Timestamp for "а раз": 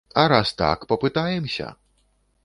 0.15-0.53